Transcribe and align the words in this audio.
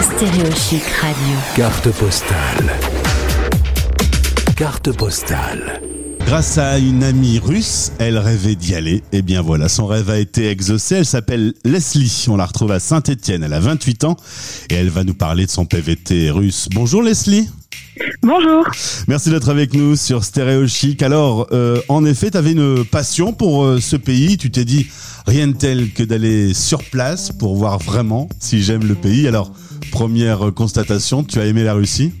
Stéréochic 0.00 0.82
Radio. 1.02 1.36
Carte 1.54 1.90
postale. 1.90 2.72
Carte 4.56 4.92
postale. 4.92 5.82
Grâce 6.24 6.56
à 6.56 6.78
une 6.78 7.04
amie 7.04 7.38
russe, 7.38 7.92
elle 7.98 8.16
rêvait 8.16 8.54
d'y 8.54 8.74
aller. 8.74 9.02
Et 9.12 9.20
bien 9.20 9.42
voilà, 9.42 9.68
son 9.68 9.86
rêve 9.86 10.08
a 10.08 10.18
été 10.18 10.48
exaucé. 10.48 10.94
Elle 10.96 11.04
s'appelle 11.06 11.52
Leslie. 11.64 12.26
On 12.28 12.36
la 12.36 12.46
retrouve 12.46 12.72
à 12.72 12.80
Saint-Etienne. 12.80 13.42
Elle 13.42 13.52
a 13.52 13.60
28 13.60 14.04
ans 14.04 14.16
et 14.70 14.74
elle 14.74 14.88
va 14.88 15.04
nous 15.04 15.12
parler 15.12 15.44
de 15.44 15.50
son 15.50 15.66
PVT 15.66 16.30
russe. 16.30 16.68
Bonjour 16.72 17.02
Leslie. 17.02 17.50
Bonjour. 18.22 18.64
Merci 19.06 19.28
d'être 19.28 19.50
avec 19.50 19.74
nous 19.74 19.96
sur 19.96 20.24
Stéréo 20.24 20.66
Chic. 20.66 21.02
Alors, 21.02 21.46
euh, 21.52 21.78
en 21.88 22.06
effet, 22.06 22.30
tu 22.30 22.38
avais 22.38 22.52
une 22.52 22.86
passion 22.86 23.34
pour 23.34 23.64
euh, 23.64 23.80
ce 23.80 23.96
pays. 23.96 24.38
Tu 24.38 24.50
t'es 24.50 24.64
dit 24.64 24.86
rien 25.26 25.48
de 25.48 25.52
tel 25.52 25.90
que 25.92 26.02
d'aller 26.02 26.54
sur 26.54 26.82
place 26.84 27.32
pour 27.32 27.56
voir 27.56 27.78
vraiment 27.78 28.30
si 28.38 28.62
j'aime 28.62 28.86
le 28.86 28.94
pays. 28.94 29.28
Alors, 29.28 29.52
première 29.90 30.52
constatation, 30.54 31.22
tu 31.24 31.38
as 31.40 31.46
aimé 31.46 31.62
la 31.64 31.74
Russie 31.74 32.12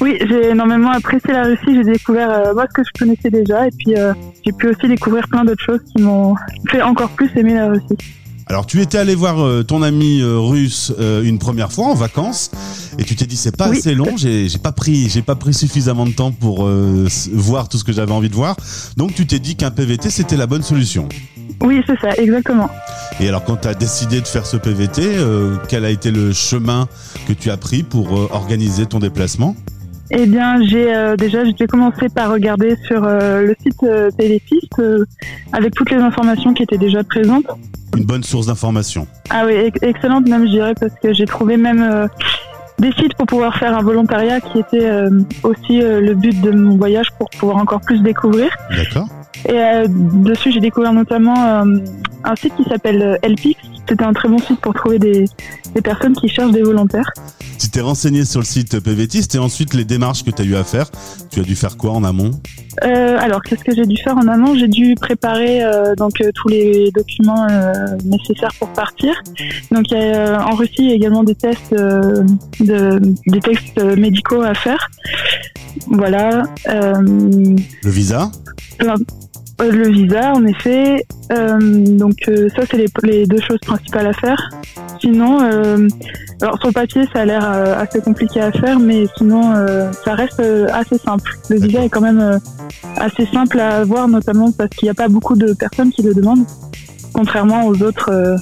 Oui, 0.00 0.18
j'ai 0.28 0.50
énormément 0.50 0.90
apprécié 0.90 1.32
la 1.32 1.44
Russie. 1.44 1.74
J'ai 1.74 1.84
découvert 1.92 2.30
euh, 2.30 2.54
moi 2.54 2.66
ce 2.68 2.74
que 2.74 2.82
je 2.84 2.98
connaissais 2.98 3.30
déjà 3.30 3.66
et 3.66 3.70
puis 3.70 3.96
euh, 3.96 4.12
j'ai 4.44 4.52
pu 4.52 4.68
aussi 4.68 4.88
découvrir 4.88 5.26
plein 5.28 5.44
d'autres 5.44 5.64
choses 5.64 5.80
qui 5.94 6.02
m'ont 6.02 6.34
fait 6.70 6.82
encore 6.82 7.10
plus 7.10 7.30
aimer 7.36 7.54
la 7.54 7.68
Russie. 7.68 7.96
Alors, 8.50 8.64
tu 8.64 8.80
étais 8.80 8.96
allé 8.96 9.14
voir 9.14 9.40
euh, 9.44 9.62
ton 9.62 9.82
ami 9.82 10.22
russe 10.22 10.92
une 11.22 11.38
première 11.38 11.70
fois 11.70 11.86
en 11.88 11.94
vacances 11.94 12.50
et 12.98 13.04
tu 13.04 13.14
t'es 13.14 13.26
dit 13.26 13.36
c'est 13.36 13.54
pas 13.56 13.68
Oui. 13.68 13.78
assez 13.78 13.94
long, 13.94 14.16
j'ai 14.16 14.48
pas 14.62 14.72
pris 14.72 15.08
j'ai 15.10 15.22
pas 15.22 15.34
pris 15.36 15.52
suffisamment 15.52 16.06
de 16.06 16.12
temps 16.12 16.32
pour 16.32 16.66
voir 17.34 17.68
tout 17.68 17.76
ce 17.78 17.84
que 17.84 17.92
j'avais 17.92 18.12
envie 18.12 18.30
de 18.30 18.34
voir. 18.34 18.56
Donc 18.96 19.14
tu 19.14 19.26
t'es 19.26 19.38
dit 19.38 19.54
qu'un 19.56 19.70
PVT 19.70 20.08
c'était 20.10 20.36
la 20.36 20.46
bonne 20.46 20.62
solution. 20.62 21.08
Oui, 21.62 21.82
c'est 21.86 21.98
ça, 22.00 22.10
exactement. 22.16 22.68
Et 23.20 23.28
alors 23.28 23.44
quand 23.44 23.56
tu 23.56 23.68
as 23.68 23.74
décidé 23.74 24.20
de 24.20 24.26
faire 24.26 24.46
ce 24.46 24.56
PVT, 24.56 25.02
euh, 25.04 25.56
quel 25.68 25.84
a 25.84 25.90
été 25.90 26.10
le 26.10 26.32
chemin 26.32 26.86
que 27.26 27.32
tu 27.32 27.50
as 27.50 27.56
pris 27.56 27.82
pour 27.82 28.16
euh, 28.16 28.28
organiser 28.30 28.86
ton 28.86 28.98
déplacement? 29.00 29.56
Eh 30.10 30.26
bien, 30.26 30.64
j'ai 30.64 30.94
euh, 30.94 31.16
déjà 31.16 31.40
j'ai 31.44 31.66
commencé 31.66 32.08
par 32.08 32.30
regarder 32.32 32.76
sur 32.86 33.02
le 33.02 33.54
site 33.62 33.82
euh, 33.82 34.10
Téléfist 34.16 34.78
euh, 34.78 35.04
avec 35.52 35.74
toutes 35.74 35.90
les 35.90 35.98
informations 35.98 36.54
qui 36.54 36.62
étaient 36.62 36.78
déjà 36.78 37.02
présentes. 37.04 37.46
Une 37.96 38.04
bonne 38.04 38.22
source 38.22 38.46
d'information. 38.46 39.06
Ah 39.30 39.42
oui, 39.46 39.52
ex- 39.54 39.82
excellente 39.82 40.26
même, 40.28 40.46
je 40.46 40.52
dirais, 40.52 40.74
parce 40.80 40.92
que 41.02 41.12
j'ai 41.12 41.26
trouvé 41.26 41.56
même 41.56 42.08
des 42.78 42.92
sites 42.92 43.14
pour 43.14 43.26
pouvoir 43.26 43.56
faire 43.56 43.76
un 43.76 43.82
volontariat 43.82 44.40
qui 44.40 44.60
était 44.60 44.88
aussi 45.42 45.80
le 45.80 46.14
but 46.14 46.40
de 46.40 46.52
mon 46.52 46.76
voyage 46.76 47.08
pour 47.18 47.28
pouvoir 47.30 47.56
encore 47.58 47.80
plus 47.80 48.00
découvrir. 48.02 48.48
D'accord 48.76 49.08
Et 49.46 49.52
euh, 49.52 49.86
dessus, 49.88 50.50
j'ai 50.52 50.60
découvert 50.60 50.92
notamment 50.92 51.62
euh, 51.62 51.78
un 52.24 52.36
site 52.36 52.54
qui 52.56 52.64
s'appelle 52.64 53.02
euh, 53.02 53.16
Helpix. 53.22 53.60
C'était 53.88 54.04
un 54.04 54.12
très 54.12 54.28
bon 54.28 54.38
site 54.38 54.60
pour 54.60 54.74
trouver 54.74 54.98
des, 54.98 55.24
des 55.74 55.80
personnes 55.80 56.14
qui 56.14 56.28
cherchent 56.28 56.52
des 56.52 56.62
volontaires. 56.62 57.10
Tu 57.58 57.68
t'es 57.70 57.80
renseigné 57.80 58.24
sur 58.24 58.40
le 58.40 58.44
site 58.44 58.78
PVTiste 58.80 59.34
et 59.34 59.38
ensuite 59.38 59.74
les 59.74 59.84
démarches 59.84 60.22
que 60.24 60.30
tu 60.30 60.42
as 60.42 60.44
eu 60.44 60.54
à 60.56 60.62
faire. 60.62 60.90
Tu 61.30 61.40
as 61.40 61.42
dû 61.42 61.56
faire 61.56 61.76
quoi 61.76 61.92
en 61.92 62.04
amont? 62.04 62.30
Euh, 62.84 63.16
alors, 63.18 63.42
qu'est-ce 63.42 63.64
que 63.64 63.74
j'ai 63.74 63.84
dû 63.86 63.96
faire 63.96 64.16
en 64.16 64.28
amont? 64.28 64.54
J'ai 64.54 64.68
dû 64.68 64.94
préparer 64.94 65.64
euh, 65.64 65.94
donc 65.96 66.20
euh, 66.20 66.30
tous 66.34 66.46
les 66.48 66.90
documents 66.94 67.46
nécessaires 68.04 68.52
pour 68.60 68.68
partir. 68.68 69.14
Donc, 69.72 69.90
il 69.90 69.96
y 69.98 70.00
a, 70.00 70.46
en 70.46 70.54
Russie 70.54 70.74
il 70.78 70.88
y 70.90 70.92
a 70.92 70.94
également 70.94 71.24
des 71.24 71.34
tests, 71.34 71.72
de, 71.74 73.00
des 73.26 73.40
tests 73.40 73.78
euh, 73.78 73.96
médicaux 73.96 74.42
à 74.42 74.54
faire. 74.54 74.88
Voilà. 75.88 76.44
Le 76.66 77.90
visa? 77.90 78.30
plein- 78.78 78.94
le 79.60 79.88
visa, 79.88 80.32
en 80.34 80.44
effet. 80.46 81.04
Euh, 81.32 81.58
donc 81.60 82.16
euh, 82.28 82.48
ça, 82.56 82.62
c'est 82.70 82.76
les, 82.76 82.88
les 83.02 83.26
deux 83.26 83.40
choses 83.40 83.60
principales 83.60 84.06
à 84.06 84.12
faire. 84.12 84.50
Sinon, 85.00 85.42
euh, 85.42 85.88
alors 86.40 86.58
sur 86.58 86.68
le 86.68 86.72
papier, 86.72 87.02
ça 87.12 87.20
a 87.20 87.24
l'air 87.24 87.44
assez 87.44 88.00
compliqué 88.00 88.40
à 88.40 88.52
faire, 88.52 88.78
mais 88.78 89.06
sinon, 89.16 89.54
ça 90.04 90.14
reste 90.14 90.40
assez 90.72 90.98
simple. 90.98 91.30
Le 91.48 91.58
visa 91.58 91.84
est 91.84 91.88
quand 91.88 92.00
même 92.00 92.40
assez 92.96 93.26
simple 93.26 93.60
à 93.60 93.78
avoir, 93.78 94.08
notamment 94.08 94.50
parce 94.52 94.70
qu'il 94.70 94.86
n'y 94.86 94.90
a 94.90 94.94
pas 94.94 95.08
beaucoup 95.08 95.36
de 95.36 95.52
personnes 95.52 95.90
qui 95.90 96.02
le 96.02 96.14
demandent, 96.14 96.44
contrairement 97.12 97.66
aux 97.66 97.82
autres 97.82 98.36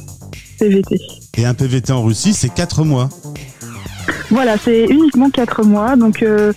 PVT. 0.59 0.99
Et 1.39 1.45
un 1.45 1.55
PVT 1.55 1.93
en 1.93 2.03
Russie, 2.03 2.33
c'est 2.33 2.53
4 2.53 2.85
mois. 2.85 3.09
Voilà, 4.31 4.57
c'est 4.59 4.85
uniquement 4.87 5.31
quatre 5.31 5.63
mois, 5.63 5.97
donc 5.97 6.23
euh, 6.23 6.53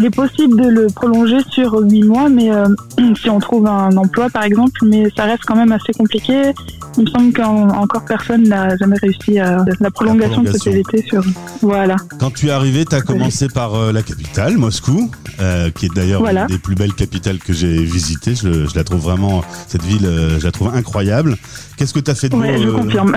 il 0.00 0.06
est 0.06 0.16
possible 0.16 0.58
de 0.58 0.66
le 0.66 0.86
prolonger 0.86 1.40
sur 1.50 1.78
huit 1.80 2.04
mois, 2.04 2.30
mais 2.30 2.50
euh, 2.50 2.64
si 3.20 3.28
on 3.28 3.38
trouve 3.38 3.66
un 3.66 3.94
emploi 3.98 4.30
par 4.30 4.44
exemple, 4.44 4.80
mais 4.82 5.10
ça 5.14 5.24
reste 5.24 5.44
quand 5.46 5.56
même 5.56 5.72
assez 5.72 5.92
compliqué. 5.92 6.54
Il 6.98 7.04
me 7.04 7.10
semble 7.10 7.32
qu'encore 7.32 8.04
personne 8.04 8.48
n'a 8.48 8.76
jamais 8.76 8.96
réussi 9.00 9.38
à 9.38 9.64
la 9.80 9.90
prolongation, 9.90 10.42
de 10.42 10.50
ce 10.52 10.58
prolongation. 10.58 10.72
PVT 10.92 11.08
sur. 11.08 11.22
Voilà. 11.62 11.96
Quand 12.18 12.32
tu 12.32 12.48
es 12.48 12.50
arrivé, 12.50 12.84
tu 12.84 12.94
as 12.96 13.00
commencé 13.00 13.48
par 13.48 13.74
euh, 13.74 13.92
la 13.92 14.02
capitale, 14.02 14.58
Moscou, 14.58 15.10
euh, 15.40 15.70
qui 15.70 15.86
est 15.86 15.94
d'ailleurs 15.94 16.20
Voilà. 16.20 16.42
une 16.42 16.48
des 16.48 16.58
plus 16.58 16.74
belles 16.74 16.92
capitales 16.94 17.38
que 17.38 17.52
j'ai 17.52 17.84
visitées. 17.84 18.34
Je, 18.34 18.66
je 18.66 18.74
la 18.74 18.84
trouve 18.84 19.00
vraiment, 19.00 19.42
cette 19.68 19.82
ville, 19.84 20.04
euh, 20.04 20.38
je 20.40 20.44
la 20.44 20.52
trouve 20.52 20.74
incroyable. 20.74 21.36
Qu'est-ce 21.76 21.94
que 21.94 22.00
tu 22.00 22.10
as 22.10 22.14
fait 22.14 22.28
de 22.28 22.34
beau 22.34 22.42
Ouais, 22.42 22.58
je 22.58 22.68
euh, 22.68 22.72
confirme. 22.72 23.16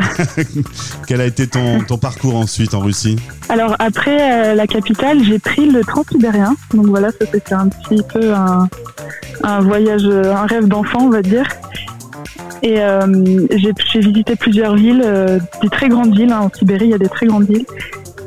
Quel 1.07 1.19
a 1.19 1.25
été 1.25 1.47
ton, 1.47 1.81
ton 1.81 1.97
parcours 1.97 2.35
ensuite 2.35 2.73
en 2.75 2.79
Russie? 2.79 3.17
Alors 3.49 3.75
après 3.79 4.55
la 4.55 4.67
capitale, 4.67 5.23
j'ai 5.23 5.39
pris 5.39 5.69
le 5.69 5.81
transsibérien. 5.81 6.55
Donc 6.73 6.85
voilà, 6.87 7.09
ça 7.11 7.25
c'était 7.31 7.53
un 7.55 7.67
petit 7.67 8.01
peu 8.13 8.33
un, 8.33 8.69
un 9.43 9.59
voyage, 9.61 10.05
un 10.05 10.45
rêve 10.45 10.67
d'enfant, 10.67 10.99
on 11.01 11.09
va 11.09 11.21
dire. 11.21 11.45
Et 12.65 12.79
euh, 12.79 13.45
j'ai 13.51 13.99
visité 13.99 14.35
plusieurs 14.37 14.75
villes, 14.75 15.03
euh, 15.05 15.37
des 15.61 15.69
très 15.69 15.89
grandes 15.89 16.17
villes. 16.17 16.31
hein. 16.31 16.39
En 16.43 16.49
Sibérie, 16.57 16.85
il 16.85 16.91
y 16.91 16.93
a 16.93 16.97
des 16.97 17.09
très 17.09 17.27
grandes 17.27 17.45
villes. 17.45 17.65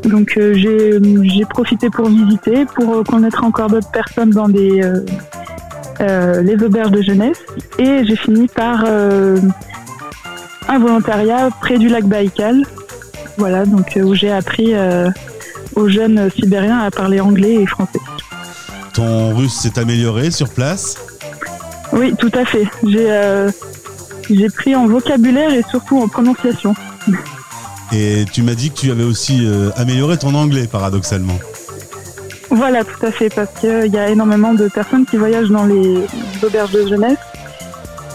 Donc 0.05 0.37
euh, 0.37 0.53
j'ai 0.55 1.45
profité 1.49 1.89
pour 1.91 2.09
visiter, 2.09 2.67
pour 2.67 3.03
connaître 3.05 3.43
encore 3.45 3.69
d'autres 3.71 3.91
personnes 3.91 4.31
dans 4.31 4.49
des 4.49 4.83
euh, 6.01 6.43
les 6.43 6.63
auberges 6.63 6.91
de 6.91 7.01
jeunesse. 7.01 7.39
Et 7.79 8.05
j'ai 8.07 8.17
fini 8.17 8.47
par 8.47 8.85
euh, 8.87 9.39
un 10.69 10.79
volontariat 10.79 11.49
près 11.63 11.79
du 11.79 11.89
lac 11.89 12.05
Baïkal. 12.05 12.63
Voilà, 13.39 13.65
donc 13.65 13.97
euh, 13.97 14.03
où 14.03 14.15
j'ai 14.15 14.31
appris 14.31 14.75
aux 15.75 15.89
jeunes 15.89 16.31
sibériens 16.31 16.81
à 16.81 16.91
parler 16.91 17.21
anglais 17.21 17.55
et 17.55 17.67
français. 17.67 18.01
Ton 18.93 19.35
russe 19.35 19.55
s'est 19.55 19.79
amélioré 19.79 20.31
sur 20.31 20.51
place? 20.51 20.99
Oui, 21.93 22.15
tout 22.19 22.33
à 22.35 22.45
fait. 22.45 22.67
J'ai 22.87 23.09
j'ai 24.31 24.49
pris 24.49 24.75
en 24.75 24.87
vocabulaire 24.87 25.53
et 25.53 25.63
surtout 25.71 25.99
en 25.99 26.09
prononciation. 26.09 26.75
et 27.93 28.25
tu 28.33 28.43
m'as 28.43 28.55
dit 28.55 28.71
que 28.71 28.77
tu 28.77 28.91
avais 28.91 29.05
aussi 29.05 29.45
euh, 29.47 29.71
amélioré 29.77 30.19
ton 30.19 30.35
anglais, 30.35 30.67
paradoxalement. 30.67 31.39
Voilà, 32.51 32.85
tout 32.85 33.05
à 33.05 33.11
fait, 33.11 33.29
parce 33.35 33.51
qu'il 33.61 33.93
y 33.93 33.99
a 33.99 34.09
énormément 34.09 34.55
de 34.55 34.69
personnes 34.69 35.05
qui 35.05 35.17
voyagent 35.17 35.51
dans 35.51 35.67
les 35.67 36.07
auberges 36.43 36.71
de 36.73 36.87
jeunesse. 36.87 37.19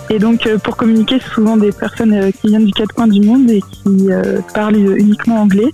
Et 0.09 0.19
donc, 0.19 0.45
euh, 0.45 0.57
pour 0.57 0.75
communiquer, 0.77 1.19
c'est 1.21 1.33
souvent 1.33 1.57
des 1.57 1.71
personnes 1.71 2.13
euh, 2.13 2.31
qui 2.31 2.47
viennent 2.47 2.65
du 2.65 2.71
quatre 2.73 2.93
coins 2.93 3.07
du 3.07 3.21
monde 3.21 3.49
et 3.49 3.61
qui 3.61 4.11
euh, 4.11 4.39
parlent 4.53 4.75
uniquement 4.75 5.41
anglais. 5.41 5.71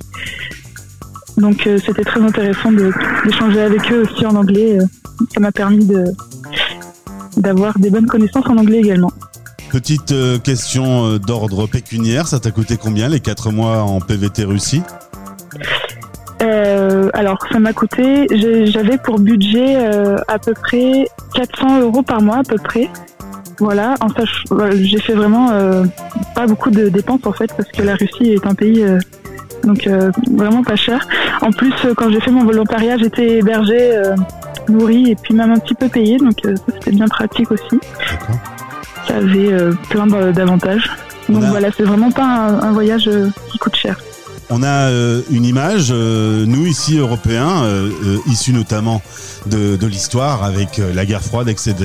Donc, 1.38 1.66
euh, 1.68 1.78
c'était 1.84 2.04
très 2.04 2.20
intéressant 2.20 2.72
d'échanger 2.72 3.62
avec 3.62 3.92
eux 3.92 4.04
aussi 4.04 4.26
en 4.26 4.36
anglais. 4.36 4.80
Euh, 4.80 4.86
Ça 5.34 5.40
m'a 5.40 5.52
permis 5.52 5.84
de 5.86 6.04
d'avoir 7.38 7.78
des 7.78 7.90
bonnes 7.92 8.08
connaissances 8.08 8.48
en 8.48 8.58
anglais 8.58 8.80
également. 8.80 9.12
Petite 9.78 10.12
euh, 10.12 10.40
question 10.40 11.06
euh, 11.06 11.20
d'ordre 11.20 11.68
pécuniaire, 11.68 12.28
ça 12.28 12.40
t'a 12.40 12.50
coûté 12.50 12.78
combien 12.78 13.10
les 13.10 13.20
4 13.20 13.52
mois 13.52 13.84
en 13.84 14.02
PVT 14.02 14.44
Russie? 14.44 14.82
Euh, 16.42 17.12
alors, 17.14 17.38
ça 17.52 17.60
m'a 17.60 17.74
coûté, 17.74 18.26
j'avais 18.72 18.98
pour 18.98 19.20
budget 19.20 19.76
euh, 19.76 20.18
à 20.28 20.40
peu 20.40 20.54
près 20.56 21.08
400 21.36 21.82
euros 21.82 22.02
par 22.02 22.24
mois 22.24 22.38
à 22.38 22.44
peu 22.44 22.56
près. 22.56 22.90
Voilà, 23.60 23.94
en 24.02 24.10
sach- 24.10 24.46
j'ai 24.82 24.98
fait 25.00 25.14
vraiment 25.14 25.52
euh, 25.52 25.84
pas 26.34 26.48
beaucoup 26.48 26.72
de 26.72 26.90
dépenses 26.90 27.26
en 27.28 27.34
fait 27.34 27.54
parce 27.56 27.70
que 27.72 27.84
la 27.84 27.94
Russie 27.94 28.32
est 28.34 28.48
un 28.48 28.56
pays 28.56 28.84
donc 29.64 29.88
vraiment 30.32 30.64
pas 30.64 30.76
cher. 30.76 31.08
En 31.42 31.52
plus, 31.52 31.74
quand 31.96 32.10
j'ai 32.10 32.20
fait 32.20 32.32
mon 32.32 32.46
volontariat, 32.46 32.98
j'étais 32.98 33.38
hébergée, 33.38 33.94
nourrie 34.70 35.12
et 35.12 35.16
puis 35.16 35.36
même 35.36 35.52
un 35.52 35.60
petit 35.60 35.76
peu 35.76 35.88
payée, 35.88 36.18
donc 36.18 36.34
ça 36.44 36.50
c'était 36.74 36.92
bien 36.94 37.08
pratique 37.08 37.52
aussi. 37.52 37.80
D'accord. 38.10 38.38
Ça 39.08 39.18
avait 39.18 39.52
euh, 39.54 39.74
plein 39.90 40.06
d'avantages. 40.08 40.90
Donc 41.30 41.40
On 41.40 41.44
a- 41.44 41.50
voilà, 41.50 41.70
c'est 41.76 41.84
vraiment 41.84 42.12
pas 42.12 42.24
un, 42.26 42.62
un 42.62 42.72
voyage 42.72 43.08
euh, 43.08 43.30
qui 43.52 43.58
coûte 43.58 43.76
cher. 43.76 43.98
On 44.50 44.64
a 44.64 44.90
euh, 44.90 45.22
une 45.30 45.44
image, 45.44 45.88
euh, 45.92 46.46
nous 46.46 46.66
ici 46.66 46.98
Européens, 46.98 47.64
euh, 47.66 47.90
issus 48.28 48.54
notamment 48.54 49.02
de, 49.46 49.76
de 49.76 49.88
l'histoire 49.88 50.46
avec 50.46 50.82
la 50.96 51.06
guerre 51.06 51.22
froide, 51.22 51.50
etc. 51.50 51.76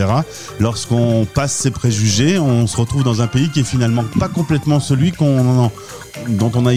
Lorsqu'on 0.60 1.26
passe 1.26 1.52
ces 1.54 1.72
préjugés, 1.72 2.38
on 2.38 2.68
se 2.68 2.76
retrouve 2.76 3.02
dans 3.02 3.20
un 3.20 3.26
pays 3.26 3.48
qui 3.50 3.60
est 3.60 3.64
finalement 3.64 4.04
pas 4.20 4.28
complètement 4.28 4.78
celui 4.78 5.10
qu'on 5.10 5.72
dont 6.28 6.52
on 6.54 6.66
a 6.66 6.72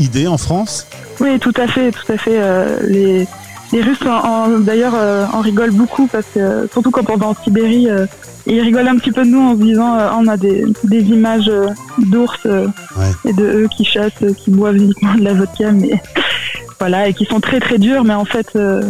idée 0.00 0.26
en 0.26 0.38
France. 0.38 0.88
Oui, 1.20 1.38
tout 1.38 1.54
à 1.56 1.68
fait, 1.68 1.92
tout 1.92 2.12
à 2.12 2.16
fait. 2.18 2.40
les, 2.88 3.28
les 3.72 3.82
Russes, 3.82 4.02
en, 4.06 4.10
en- 4.26 4.58
d'ailleurs, 4.60 4.94
euh, 4.96 5.26
en 5.32 5.40
rigolent 5.40 5.72
beaucoup 5.74 6.06
parce 6.06 6.26
que, 6.34 6.66
surtout 6.72 6.90
quand 6.90 7.08
on 7.10 7.16
va 7.16 7.26
en 7.26 7.34
Sibérie, 7.34 7.88
euh, 7.90 8.06
ils 8.46 8.60
rigolent 8.60 8.88
un 8.88 8.96
petit 8.96 9.12
peu 9.12 9.22
de 9.24 9.28
nous 9.30 9.40
en 9.40 9.52
se 9.56 9.60
disant 9.62 9.94
euh, 9.98 10.08
on 10.16 10.26
a 10.26 10.36
des, 10.36 10.64
des 10.84 11.00
images 11.02 11.50
d'ours 11.98 12.38
euh, 12.46 12.66
Ouais. 12.96 13.10
et 13.26 13.32
de 13.32 13.44
eux 13.44 13.68
qui 13.76 13.84
chassent, 13.84 14.24
qui 14.38 14.50
boivent 14.50 14.76
uniquement 14.76 15.14
de 15.14 15.22
la 15.22 15.34
vodka, 15.34 15.70
mais 15.72 16.00
voilà, 16.80 17.08
et 17.08 17.14
qui 17.14 17.24
sont 17.26 17.40
très 17.40 17.60
très 17.60 17.78
durs, 17.78 18.04
mais 18.04 18.14
en 18.14 18.24
fait, 18.24 18.48
euh, 18.56 18.82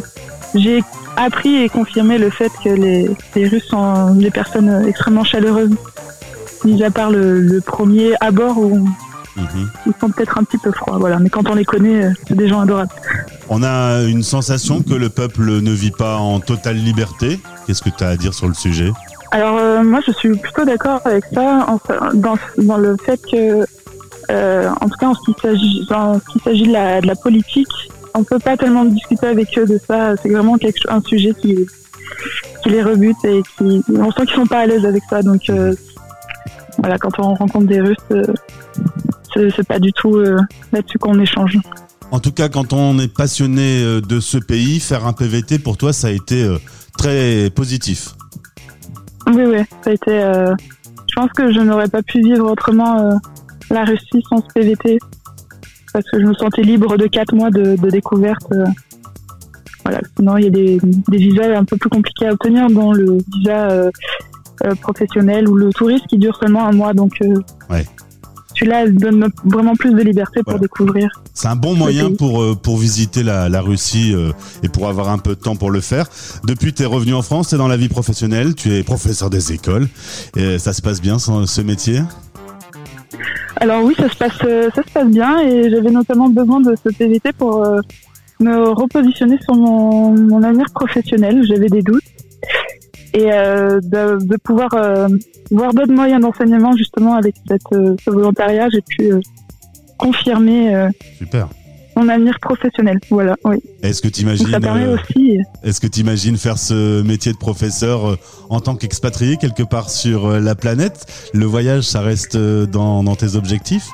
j'ai 0.55 0.83
appris 1.17 1.57
et 1.63 1.69
confirmé 1.69 2.17
le 2.19 2.31
fait 2.31 2.53
que 2.65 2.69
les, 2.71 3.11
les 3.35 3.49
Russes 3.49 3.67
sont 3.69 4.15
des 4.15 4.31
personnes 4.31 4.85
extrêmement 4.87 5.25
chaleureuses, 5.25 5.75
mis 6.65 6.83
à 6.85 6.91
part 6.91 7.11
le, 7.11 7.41
le 7.41 7.61
premier 7.61 8.13
abord 8.21 8.59
où 8.59 8.89
Mhm. 9.37 9.71
ils 9.87 9.93
sont 10.01 10.11
peut-être 10.11 10.37
un 10.37 10.43
petit 10.43 10.59
peu 10.59 10.73
froids, 10.73 10.97
voilà. 10.99 11.21
Mais 11.21 11.29
quand 11.29 11.49
on 11.49 11.55
les 11.55 11.65
connaît, 11.65 12.11
c'est 12.27 12.35
des 12.37 12.49
gens 12.49 12.59
adorables. 12.61 12.91
On 13.51 13.63
a 13.63 14.03
une 14.03 14.23
sensation 14.23 14.83
que 14.83 14.95
le 14.95 15.09
peuple 15.09 15.45
ne 15.61 15.73
vit 15.73 15.91
pas 15.91 16.17
en 16.17 16.39
totale 16.41 16.77
liberté. 16.77 17.41
Qu'est-ce 17.67 17.83
que 17.83 17.89
tu 17.89 18.05
as 18.05 18.09
à 18.09 18.17
dire 18.17 18.35
sur 18.35 18.47
le 18.47 18.55
sujet? 18.55 18.93
Alors 19.31 19.59
euh, 19.59 19.83
moi, 19.83 20.01
je 20.07 20.13
suis 20.13 20.37
plutôt 20.37 20.65
d'accord 20.65 21.01
avec 21.05 21.25
ça, 21.33 21.67
dans, 22.15 22.37
dans 22.59 22.77
le 22.77 22.97
fait 23.05 23.21
que, 23.31 23.67
euh, 24.31 24.71
en 24.81 24.89
tout 24.89 24.99
cas, 24.99 25.07
en 25.07 25.15
ce 25.15 25.31
qui 25.31 25.41
s'agit, 25.41 26.69
de 26.69 27.07
la, 27.07 27.15
politique, 27.17 27.69
on 28.15 28.23
peut 28.23 28.39
pas 28.39 28.57
tellement 28.57 28.85
discuter 28.85 29.27
avec 29.27 29.57
eux 29.59 29.67
de 29.67 29.79
ça. 29.87 30.17
C'est 30.17 30.31
vraiment 30.31 30.57
un 30.89 31.01
sujet 31.01 31.33
qui, 31.41 31.67
qui 32.63 32.69
les 32.69 32.83
rebute 32.83 33.23
et 33.25 33.43
qui, 33.57 33.83
on 33.95 34.11
sent 34.11 34.27
qu'ils 34.27 34.37
sont 34.37 34.47
pas 34.47 34.61
à 34.61 34.67
l'aise 34.67 34.85
avec 34.85 35.03
ça. 35.09 35.23
Donc 35.23 35.49
euh, 35.49 35.75
voilà, 36.79 36.99
quand 36.99 37.19
on 37.19 37.35
rencontre 37.35 37.67
des 37.67 37.81
Russes, 37.81 37.97
c'est 39.35 39.67
pas 39.67 39.79
du 39.79 39.93
tout 39.93 40.19
là-dessus 40.73 40.99
qu'on 40.99 41.19
échange. 41.19 41.59
En 42.11 42.21
tout 42.21 42.33
cas, 42.33 42.49
quand 42.49 42.73
on 42.73 42.99
est 42.99 43.13
passionné 43.15 43.83
euh, 43.83 44.01
de 44.01 44.19
ce 44.21 44.39
pays, 44.39 44.81
faire 44.81 45.07
un 45.07 45.13
PVT 45.13 45.59
pour 45.59 45.77
toi, 45.77 45.93
ça 45.93 46.09
a 46.09 46.11
été 46.11 46.43
euh, 46.43 46.57
très 46.97 47.51
positif. 47.51 48.15
Oui, 49.27 49.43
oui, 49.47 49.59
ça 49.85 49.91
a 49.91 49.93
été. 49.93 50.11
euh, 50.11 50.55
je 51.11 51.15
pense 51.21 51.31
que 51.33 51.53
je 51.53 51.61
n'aurais 51.61 51.89
pas 51.89 52.03
pu 52.03 52.21
vivre 52.23 52.51
autrement 52.51 52.99
euh, 52.99 53.15
la 53.71 53.85
Russie 53.85 54.23
sans 54.29 54.39
ce 54.39 54.53
PVT, 54.55 54.99
parce 55.93 56.05
que 56.11 56.19
je 56.21 56.25
me 56.27 56.33
sentais 56.35 56.63
libre 56.63 56.97
de 56.97 57.07
quatre 57.07 57.35
mois 57.35 57.51
de, 57.51 57.77
de 57.77 57.91
découverte. 57.91 58.47
voilà, 59.85 60.01
sinon 60.17 60.37
il 60.39 60.45
y 60.45 60.47
a 60.47 60.51
des, 60.51 60.79
des 61.09 61.17
visas 61.19 61.57
un 61.59 61.65
peu 61.65 61.77
plus 61.77 61.91
compliqués 61.91 62.29
à 62.29 62.33
obtenir, 62.33 62.69
dont 62.71 62.93
le 62.93 63.19
visa 63.35 63.69
euh, 63.71 63.91
professionnel 64.81 65.47
ou 65.49 65.57
le 65.57 65.71
touriste 65.75 66.07
qui 66.07 66.17
dure 66.17 66.37
seulement 66.41 66.67
un 66.67 66.73
mois. 66.73 66.95
Donc, 66.95 67.19
Ouais. 67.69 67.85
Celui-là 68.59 68.89
donne 68.89 69.29
vraiment 69.45 69.75
plus 69.75 69.93
de 69.93 70.03
liberté 70.03 70.43
pour 70.43 70.59
découvrir. 70.59 71.09
C'est 71.35 71.49
un 71.49 71.57
bon 71.57 71.75
moyen 71.75 72.13
pour, 72.13 72.43
euh, 72.43 72.55
pour 72.55 72.79
visiter 72.79 73.23
la, 73.23 73.49
la 73.49 73.61
Russie 73.61 74.13
euh, 74.15 74.33
et 74.63 74.69
pour 74.69 74.89
avoir 74.89 75.09
un 75.09 75.19
peu 75.19 75.31
de 75.31 75.41
temps 75.41 75.57
pour 75.57 75.71
le 75.71 75.81
faire. 75.81 76.07
Depuis, 76.45 76.73
tu 76.73 76.83
es 76.83 76.87
revenu 76.87 77.15
en 77.15 77.23
France, 77.23 77.49
tu 77.49 77.55
es 77.55 77.59
dans 77.59 77.69
la 77.69 77.77
vie 77.77 77.89
professionnelle, 77.89 78.55
tu 78.55 78.75
es 78.75 78.83
professeur 78.83 79.31
des 79.31 79.53
écoles. 79.53 79.89
Et 80.37 80.59
ça 80.59 80.73
se 80.73 80.83
passe 80.83 81.01
bien 81.01 81.19
ce, 81.19 81.61
métier? 81.61 82.03
Alors 83.57 83.83
oui, 83.85 83.95
ça 83.99 84.09
se 84.09 84.17
passe, 84.17 84.39
euh, 84.45 84.69
ça 84.75 84.83
se 84.83 84.93
passe 84.93 85.09
bien 85.09 85.41
et 85.41 85.71
j'avais 85.71 85.91
notamment 85.91 86.29
besoin 86.29 86.61
de 86.61 86.75
ce 86.77 86.95
PVT 86.95 87.33
pour 87.33 87.65
euh, 87.65 87.81
me 88.41 88.71
repositionner 88.71 89.39
sur 89.43 89.55
mon, 89.55 90.13
mon 90.13 90.43
avenir 90.43 90.67
professionnel. 90.73 91.45
J'avais 91.47 91.69
des 91.69 91.83
doutes 91.83 92.05
et 93.15 93.33
euh, 93.33 93.81
de, 93.81 94.25
de 94.25 94.37
pouvoir 94.37 94.73
euh, 94.75 95.09
voir 95.51 95.73
d'autres 95.75 95.93
moyens 95.93 96.21
d'enseignement 96.21 96.77
justement 96.77 97.15
avec 97.15 97.35
cette, 97.49 97.61
euh, 97.73 97.97
ce 98.05 98.11
volontariat, 98.11 98.69
j'ai 98.71 98.83
pu 98.83 99.13
confirmer 99.97 100.89
Super. 101.19 101.49
mon 101.97 102.09
avenir 102.09 102.39
professionnel. 102.41 103.01
Voilà, 103.11 103.35
oui. 103.45 103.57
Est-ce 103.83 104.01
que 104.01 104.09
tu 104.09 104.23
imagines 104.23 104.55
aussi. 104.93 105.39
Est-ce 105.65 105.81
que 105.81 105.89
tu 105.89 106.01
imagines 106.01 106.37
faire 106.37 106.57
ce 106.57 107.03
métier 107.03 107.33
de 107.33 107.39
professeur 107.39 108.17
en 108.49 108.61
tant 108.61 108.77
qu'expatrié 108.77 109.37
quelque 109.39 109.65
part 109.65 109.91
sur 109.91 110.29
la 110.39 110.55
planète? 110.55 111.07
Le 111.35 111.47
voyage, 111.47 111.83
ça 111.83 112.01
reste 112.01 112.37
dans, 112.37 113.03
dans 113.03 113.17
tes 113.17 113.35
objectifs? 113.35 113.89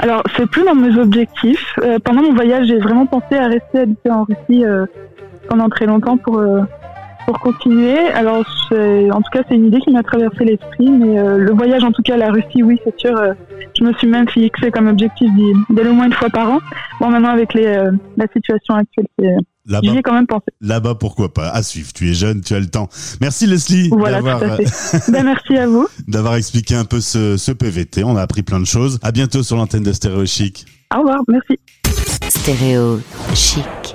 Alors, 0.00 0.22
c'est 0.36 0.46
plus 0.48 0.64
dans 0.64 0.74
mes 0.74 0.96
objectifs. 0.98 1.74
Euh, 1.82 1.98
pendant 2.04 2.22
mon 2.22 2.34
voyage, 2.34 2.68
j'ai 2.68 2.78
vraiment 2.78 3.06
pensé 3.06 3.34
à 3.34 3.48
rester 3.48 3.80
habiter 3.80 4.10
en 4.10 4.24
Russie 4.24 4.64
euh, 4.64 4.86
pendant 5.48 5.68
très 5.68 5.86
longtemps 5.86 6.16
pour 6.16 6.38
euh, 6.38 6.60
pour 7.28 7.40
continuer. 7.40 7.98
Alors, 8.14 8.42
c'est- 8.70 9.10
en 9.10 9.18
tout 9.18 9.30
cas, 9.30 9.42
c'est 9.48 9.54
une 9.54 9.66
idée 9.66 9.80
qui 9.80 9.92
m'a 9.92 10.02
traversé 10.02 10.44
l'esprit, 10.46 10.88
mais 10.88 11.18
euh, 11.18 11.36
le 11.36 11.52
voyage, 11.52 11.84
en 11.84 11.92
tout 11.92 12.00
cas, 12.02 12.16
la 12.16 12.30
Russie, 12.30 12.62
oui, 12.62 12.78
c'est 12.84 12.98
sûr. 12.98 13.14
euh, 13.18 13.34
je 13.78 13.84
me 13.84 13.92
suis 13.94 14.06
même 14.08 14.26
fixé 14.28 14.70
comme 14.70 14.88
objectif 14.88 15.28
d'aller 15.68 15.90
au 15.90 15.92
moins 15.92 16.06
une 16.06 16.12
fois 16.14 16.30
par 16.30 16.50
an. 16.50 16.58
Bon, 17.00 17.10
maintenant, 17.10 17.28
avec 17.28 17.52
les, 17.52 17.66
euh, 17.66 17.90
la 18.16 18.26
situation 18.34 18.74
actuelle, 18.76 19.06
c'est- 19.18 19.36
Là-bas, 19.66 19.88
j'y 19.92 19.98
ai 19.98 20.02
quand 20.02 20.14
même 20.14 20.26
pensé. 20.26 20.46
là-bas, 20.62 20.94
pourquoi 20.94 21.32
pas? 21.34 21.50
À 21.50 21.62
suivre. 21.62 21.92
Tu 21.92 22.08
es 22.10 22.14
jeune, 22.14 22.40
tu 22.40 22.54
as 22.54 22.60
le 22.60 22.66
temps. 22.70 22.88
Merci 23.20 23.46
Leslie 23.46 23.90
Voilà, 23.90 24.20
tout 24.20 24.24
d'avoir 24.24 24.52
à 24.52 24.56
fait. 24.56 25.12
ben, 25.12 25.24
merci 25.24 25.58
à 25.58 25.66
vous. 25.66 25.86
d'avoir 26.08 26.36
expliqué 26.36 26.74
un 26.76 26.86
peu 26.86 27.00
ce, 27.02 27.36
ce 27.36 27.52
PVT. 27.52 28.02
On 28.04 28.16
a 28.16 28.22
appris 28.22 28.42
plein 28.42 28.58
de 28.60 28.64
choses. 28.64 28.98
À 29.02 29.12
bientôt 29.12 29.42
sur 29.42 29.56
l'antenne 29.56 29.82
de 29.82 29.92
Stéréo 29.92 30.24
Chic. 30.24 30.64
Au 30.96 31.00
revoir, 31.00 31.20
merci. 31.28 31.58
Stéréo 32.30 33.00
chic. 33.34 33.94